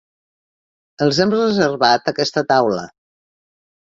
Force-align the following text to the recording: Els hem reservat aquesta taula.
Els 1.05 1.19
hem 1.25 1.33
reservat 1.35 2.11
aquesta 2.13 2.47
taula. 2.55 2.87